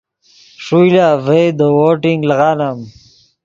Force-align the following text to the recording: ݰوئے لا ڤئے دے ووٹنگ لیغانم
ݰوئے 0.63 0.87
لا 0.95 1.07
ڤئے 1.25 1.45
دے 1.57 1.67
ووٹنگ 1.77 2.21
لیغانم 2.29 2.77